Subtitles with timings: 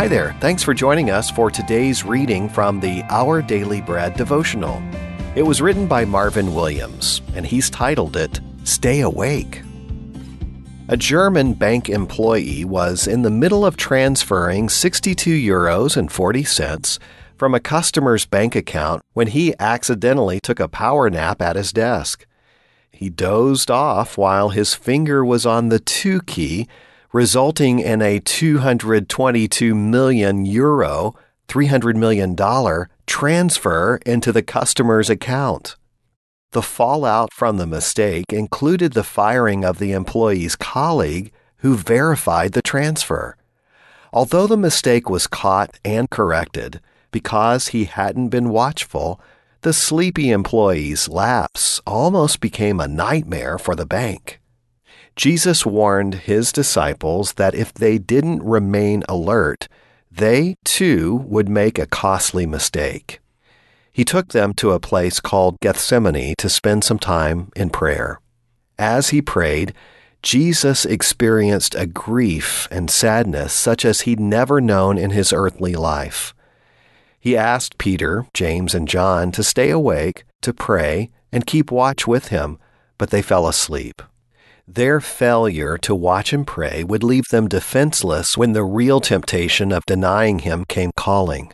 [0.00, 0.34] Hi there.
[0.40, 4.82] Thanks for joining us for today's reading from the Our Daily Bread devotional.
[5.36, 9.60] It was written by Marvin Williams, and he's titled it Stay Awake.
[10.88, 16.98] A German bank employee was in the middle of transferring 62 euros and 40 cents
[17.36, 22.24] from a customer's bank account when he accidentally took a power nap at his desk.
[22.90, 26.68] He dozed off while his finger was on the 2 key
[27.12, 31.14] resulting in a 222 million euro,
[31.48, 32.36] $300 million
[33.06, 35.76] transfer into the customer's account.
[36.52, 42.62] The fallout from the mistake included the firing of the employee's colleague who verified the
[42.62, 43.36] transfer.
[44.12, 46.80] Although the mistake was caught and corrected,
[47.12, 49.20] because he hadn't been watchful,
[49.62, 54.39] the sleepy employee's lapse almost became a nightmare for the bank.
[55.16, 59.68] Jesus warned his disciples that if they didn't remain alert,
[60.10, 63.20] they too would make a costly mistake.
[63.92, 68.20] He took them to a place called Gethsemane to spend some time in prayer.
[68.78, 69.74] As he prayed,
[70.22, 76.34] Jesus experienced a grief and sadness such as he'd never known in his earthly life.
[77.18, 82.28] He asked Peter, James, and John to stay awake, to pray, and keep watch with
[82.28, 82.58] him,
[82.96, 84.02] but they fell asleep.
[84.74, 89.84] Their failure to watch and pray would leave them defenseless when the real temptation of
[89.84, 91.52] denying Him came calling.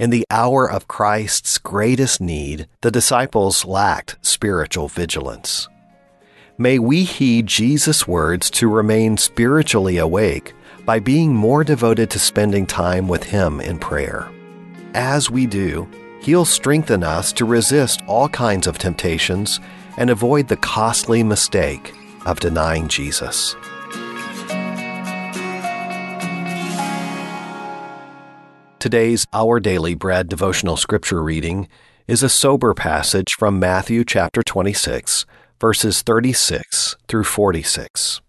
[0.00, 5.68] In the hour of Christ's greatest need, the disciples lacked spiritual vigilance.
[6.58, 12.66] May we heed Jesus' words to remain spiritually awake by being more devoted to spending
[12.66, 14.28] time with Him in prayer.
[14.92, 15.88] As we do,
[16.20, 19.60] He'll strengthen us to resist all kinds of temptations
[19.96, 21.94] and avoid the costly mistake
[22.24, 23.56] of denying Jesus.
[28.78, 31.68] Today's Our Daily Bread devotional scripture reading
[32.06, 35.24] is a sober passage from Matthew chapter 26,
[35.58, 38.20] verses 36 through 46.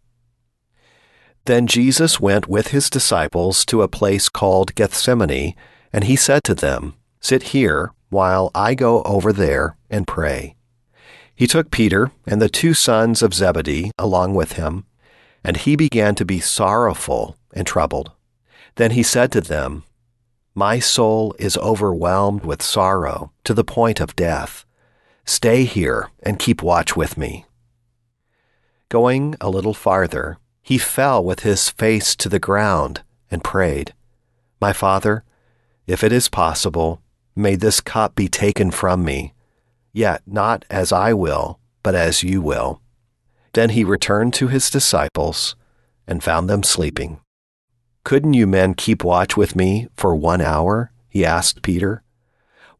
[1.43, 5.55] Then Jesus went with his disciples to a place called Gethsemane,
[5.91, 10.55] and he said to them, Sit here while I go over there and pray.
[11.35, 14.85] He took Peter and the two sons of Zebedee along with him,
[15.43, 18.11] and he began to be sorrowful and troubled.
[18.75, 19.83] Then he said to them,
[20.53, 24.65] My soul is overwhelmed with sorrow to the point of death.
[25.25, 27.45] Stay here and keep watch with me.
[28.89, 33.93] Going a little farther, he fell with his face to the ground and prayed,
[34.61, 35.23] My father,
[35.85, 37.01] if it is possible,
[37.35, 39.34] may this cup be taken from me.
[39.95, 42.81] Yet not as I will, but as you will.
[43.53, 45.55] Then he returned to his disciples
[46.05, 47.21] and found them sleeping.
[48.03, 50.91] Couldn't you men keep watch with me for one hour?
[51.07, 52.03] he asked Peter.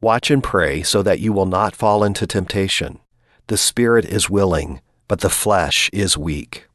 [0.01, 2.99] Watch and pray so that you will not fall into temptation.
[3.47, 6.67] The spirit is willing, but the flesh is weak.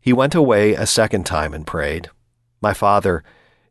[0.00, 2.10] He went away a second time and prayed,
[2.60, 3.22] My father,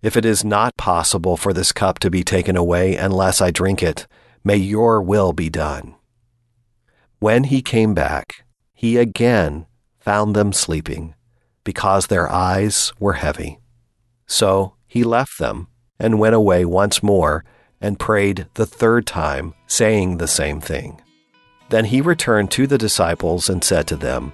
[0.02, 3.84] if it is not possible for this cup to be taken away unless I drink
[3.84, 4.08] it,
[4.48, 5.96] May your will be done.
[7.20, 9.66] When he came back, he again
[10.00, 11.16] found them sleeping,
[11.66, 13.60] because their eyes were heavy.
[14.26, 15.68] So he left them
[16.00, 17.44] and went away once more
[17.82, 21.02] and prayed the third time, saying the same thing.
[21.68, 24.32] Then he returned to the disciples and said to them,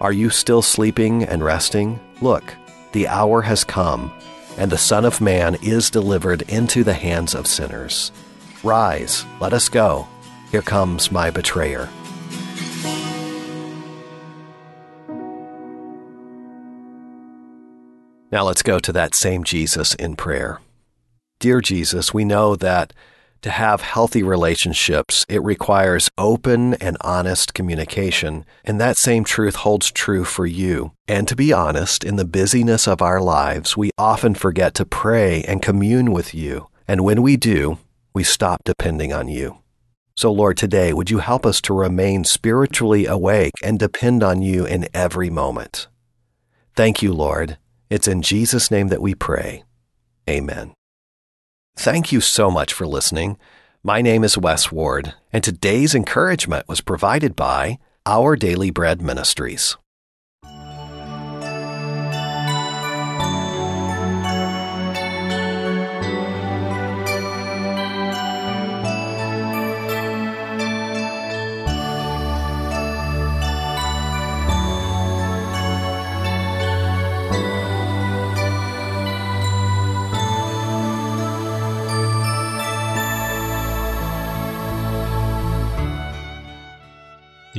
[0.00, 2.00] Are you still sleeping and resting?
[2.22, 2.54] Look,
[2.92, 4.10] the hour has come,
[4.56, 8.10] and the Son of Man is delivered into the hands of sinners.
[8.64, 10.08] Rise, let us go.
[10.50, 11.88] Here comes my betrayer.
[18.30, 20.60] Now let's go to that same Jesus in prayer.
[21.38, 22.92] Dear Jesus, we know that
[23.42, 29.92] to have healthy relationships, it requires open and honest communication, and that same truth holds
[29.92, 30.92] true for you.
[31.06, 35.44] And to be honest, in the busyness of our lives, we often forget to pray
[35.44, 36.66] and commune with you.
[36.88, 37.78] And when we do,
[38.12, 39.58] we stop depending on you.
[40.16, 44.66] So, Lord, today, would you help us to remain spiritually awake and depend on you
[44.66, 45.86] in every moment?
[46.74, 47.58] Thank you, Lord.
[47.88, 49.64] It's in Jesus' name that we pray.
[50.28, 50.74] Amen.
[51.76, 53.38] Thank you so much for listening.
[53.84, 59.76] My name is Wes Ward, and today's encouragement was provided by Our Daily Bread Ministries.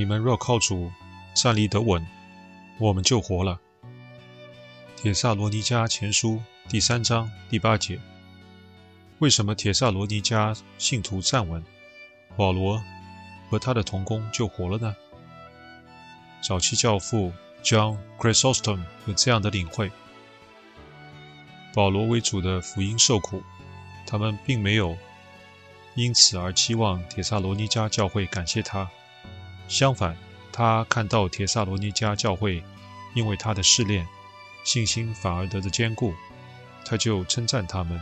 [0.10, 0.92] 们若靠主
[1.36, 2.04] 站立得稳，
[2.80, 3.60] 我们就活了。
[4.96, 8.00] 铁萨罗尼迦前书第三章第八节。
[9.20, 11.64] 为什么铁萨罗尼迦信徒站稳，
[12.36, 12.84] 保罗
[13.52, 14.96] 和他的同工就活了呢？
[16.42, 19.92] 早期教父 John Chrysostom 有这样的领会：
[21.76, 23.44] 保罗为主的福音受苦，
[24.08, 24.98] 他们并没有
[25.94, 28.90] 因此而期望铁萨罗尼迦教会感谢他。
[29.69, 30.18] 相反，
[30.51, 32.62] 他看到铁萨罗尼迦教会
[33.13, 34.06] 因为他的试炼。
[34.66, 36.13] 信心反而得着坚固，
[36.86, 38.00] 他就称赞他们，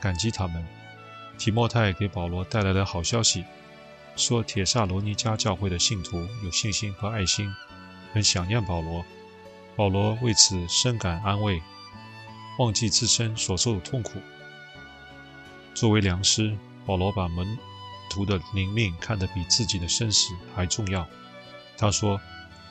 [0.00, 0.66] 感激他们。
[1.38, 3.44] 提莫泰给保罗带来了好消息，
[4.16, 7.50] 说铁萨罗尼迦教会的信徒有信心和爱心，
[8.12, 9.04] 很想念保罗。
[9.76, 11.62] 保罗为此深感安慰，
[12.58, 14.20] 忘记自身所受的痛苦。
[15.74, 17.56] 作为良师，保罗把门
[18.10, 21.08] 徒的灵命看得比自己的生死还重要。
[21.78, 22.20] 他说：“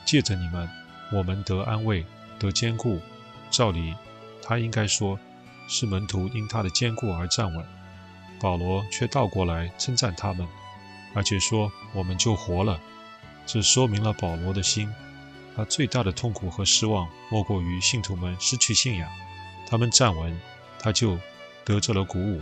[0.06, 0.68] 借着你们，
[1.12, 2.06] 我们得安慰，
[2.38, 3.00] 得坚固。”
[3.50, 3.94] 照理，
[4.40, 5.18] 他应该说，
[5.66, 7.66] 是门徒因他的坚固而站稳。
[8.38, 10.46] 保罗却倒过来称赞他们，
[11.14, 12.80] 而且说我们就活了。
[13.44, 14.88] 这说明了保罗的心，
[15.56, 19.10] 他最大的痛苦和失望莫过于信徒们失去信仰。
[19.66, 20.40] 他们站稳，
[20.78, 21.18] 他就
[21.64, 22.40] 得着了鼓舞，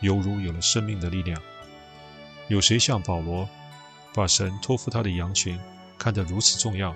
[0.00, 1.40] 犹如有了生命的力量。
[2.48, 3.48] 有谁像保罗，
[4.14, 5.58] 把神托付他的羊群
[5.98, 6.94] 看得如此重要？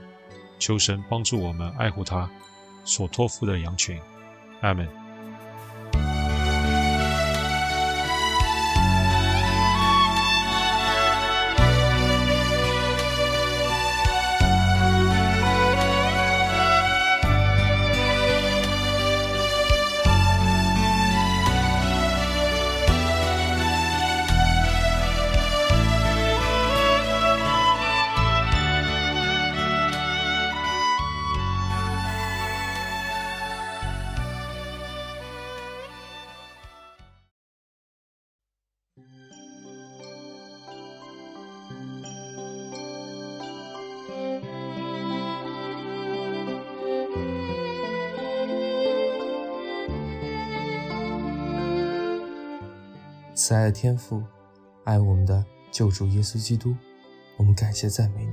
[0.59, 2.29] 求神帮助我们爱护他。
[2.85, 4.01] 所托付的羊群，
[4.61, 5.02] 阿门。
[53.45, 54.23] 慈爱的天父，
[54.85, 56.77] 爱我们的救主耶稣基督，
[57.37, 58.33] 我们感谢赞美你。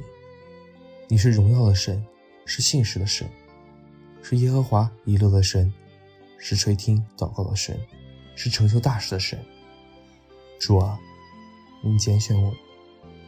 [1.07, 2.06] 你是荣耀的神，
[2.45, 3.27] 是信实的神，
[4.21, 5.73] 是耶和华遗落的神，
[6.38, 7.75] 是垂听祷告的神，
[8.35, 9.44] 是成就大事的神。
[10.59, 11.00] 主啊，
[11.81, 12.53] 你拣选我，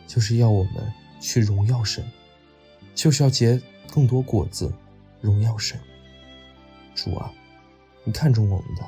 [0.06, 2.08] 就是要我们去荣耀神，
[2.94, 3.60] 就是要结
[3.92, 4.72] 更多果子，
[5.20, 5.80] 荣耀神。
[6.94, 7.34] 主啊，
[8.04, 8.84] 你看中我们的，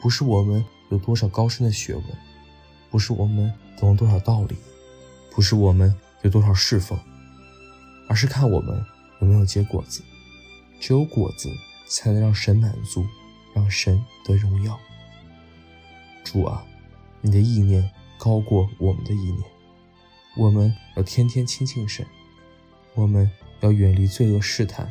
[0.00, 2.04] 不是我们有多少高深的学问。
[2.90, 4.56] 不是我们懂了多少道理，
[5.30, 6.98] 不是我们有多少侍奉，
[8.08, 8.84] 而是看我们
[9.20, 10.02] 有没有结果子。
[10.80, 11.48] 只有果子，
[11.88, 13.06] 才能让神满足，
[13.54, 14.78] 让神得荣耀。
[16.24, 16.64] 主啊，
[17.20, 19.42] 你的意念高过我们的意念，
[20.36, 22.06] 我们要天天亲近神，
[22.94, 24.90] 我们要远离罪恶试探，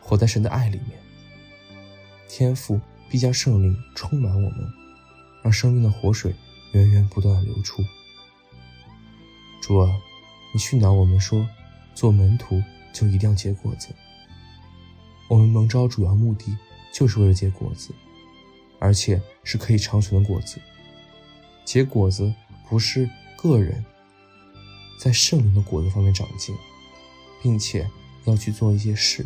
[0.00, 0.98] 活在神的爱里面。
[2.28, 4.72] 天父必将圣灵充满我们，
[5.42, 6.34] 让生命的活水。
[6.74, 7.82] 源源不断的流出。
[9.60, 9.88] 主啊，
[10.52, 11.46] 你训导我们说，
[11.94, 12.62] 做门徒
[12.92, 13.88] 就一定要结果子。
[15.28, 16.56] 我们蒙召主要目的
[16.92, 17.94] 就是为了结果子，
[18.78, 20.60] 而且是可以长存的果子。
[21.64, 22.32] 结果子
[22.68, 23.82] 不是个人
[24.98, 26.54] 在圣灵的果子方面长进，
[27.42, 27.88] 并且
[28.24, 29.24] 要去做一些事，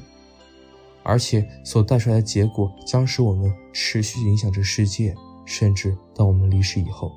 [1.02, 5.14] 而且所带出来的结果将使我们持续影响这世界，
[5.44, 7.10] 甚至到我们离世以后。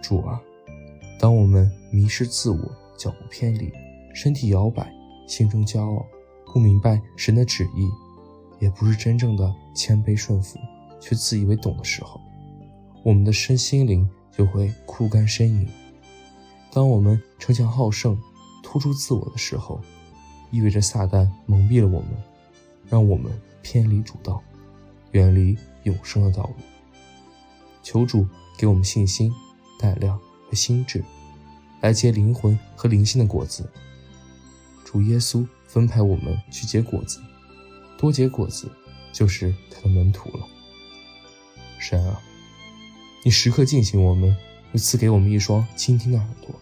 [0.00, 0.40] 主啊，
[1.18, 2.58] 当我们迷失自我、
[2.96, 3.72] 脚步偏离、
[4.14, 4.92] 身体摇摆、
[5.26, 6.06] 心中骄傲、
[6.52, 7.88] 不明白神的旨意，
[8.58, 10.58] 也不是真正的谦卑顺服，
[11.00, 12.20] 却自以为懂的时候，
[13.02, 15.68] 我们的身心灵就会枯干呻吟。
[16.72, 18.18] 当我们逞强好胜、
[18.62, 19.80] 突出自我的时候，
[20.50, 22.10] 意味着撒旦蒙蔽了我们，
[22.88, 24.42] 让我们偏离主道，
[25.12, 26.54] 远离永生的道路。
[27.82, 28.26] 求主
[28.58, 29.32] 给我们信心。
[29.80, 31.02] 胆量和心智，
[31.80, 33.66] 来结灵魂和灵性的果子。
[34.84, 37.18] 主耶稣分派我们去结果子，
[37.96, 38.70] 多结果子
[39.10, 40.46] 就是他的门徒了。
[41.78, 42.20] 神啊，
[43.24, 44.36] 你时刻进行我们，
[44.72, 46.54] 又赐给我们一双倾听的耳朵，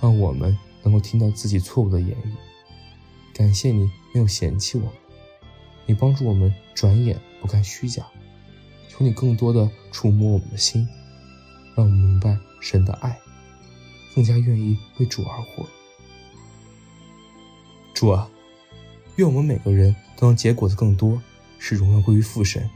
[0.00, 2.32] 让我们能够听到自己错误的言语。
[3.34, 4.92] 感谢你没有嫌弃我们，
[5.86, 8.06] 你帮助我们转眼不看虚假。
[8.88, 10.88] 求你更多的触摸我们的心。
[11.78, 13.16] 让我们明白神的爱，
[14.12, 15.64] 更加愿意为主而活。
[17.94, 18.28] 主啊，
[19.14, 21.22] 愿我们每个人都能结果的更多，
[21.60, 22.68] 使荣耀归于父神，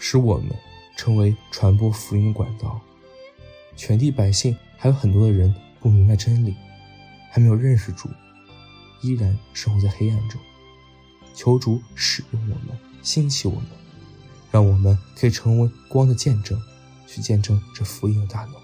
[0.00, 0.48] 使我们
[0.96, 2.80] 成为传播福音的管道。
[3.76, 6.52] 全地百姓还有很多的人不明白真理，
[7.30, 8.08] 还没有认识主，
[9.02, 10.40] 依然生活在黑暗中。
[11.32, 13.66] 求主使用我们，兴起我们，
[14.50, 16.60] 让我们可以成为光的见证，
[17.06, 18.54] 去见证这福音的大能。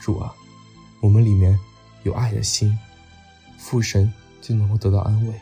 [0.00, 0.34] 主啊，
[1.00, 1.58] 我们里面
[2.04, 2.78] 有爱的心。
[3.58, 4.10] 父神
[4.40, 5.34] 就能够得到安慰。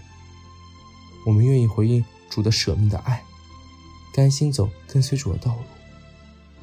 [1.25, 3.23] 我们愿意回应主的舍命的爱，
[4.13, 5.63] 甘心走跟随主的道路。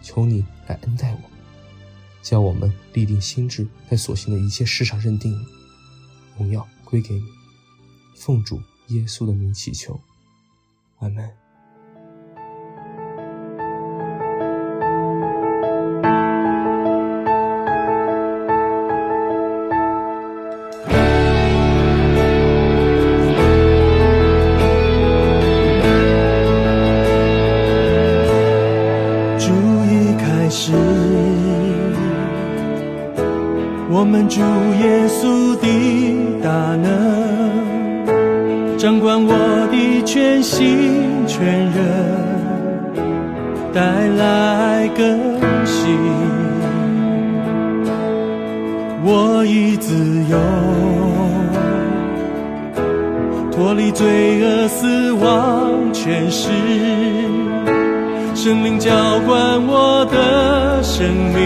[0.02, 1.20] 求你来恩待我，
[2.22, 5.46] 叫我们立定心志，在所行的一切事上认定你，
[6.38, 7.26] 荣耀归给你。
[8.16, 10.00] 奉主耶稣的名祈求，
[11.00, 11.45] 阿门。
[49.18, 49.94] 我已自
[50.30, 50.38] 由，
[53.50, 56.50] 脱离罪恶死亡权势，
[58.36, 58.92] 神灵浇
[59.26, 61.40] 灌我的生命。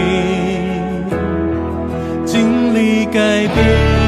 [2.26, 3.99] 经历改变。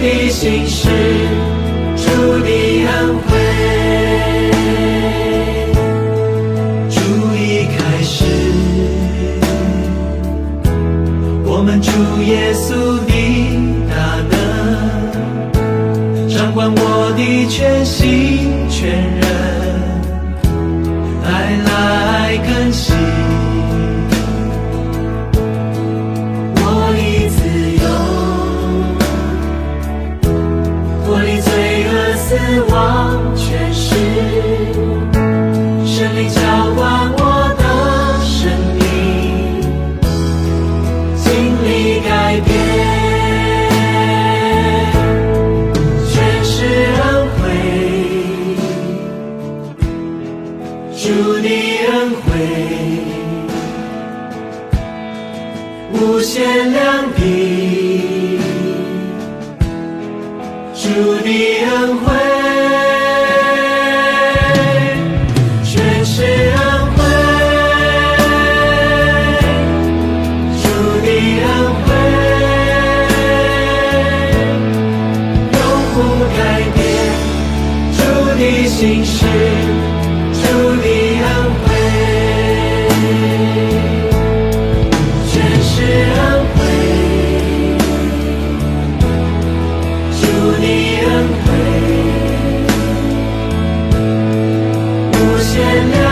[0.00, 0.88] 的心事，
[1.96, 2.04] 主
[2.40, 2.48] 的
[2.86, 3.28] 恩惠。
[6.88, 7.00] 主
[7.36, 8.24] 已开始，
[11.44, 11.90] 我们主
[12.22, 12.68] 耶稣
[13.06, 13.12] 的
[13.90, 13.94] 大
[14.30, 14.32] 能，
[16.28, 19.17] 掌管我的全心全。
[32.38, 34.07] 恩惠。
[95.58, 96.07] 点亮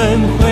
[0.00, 0.49] 轮回。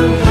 [0.00, 0.29] you.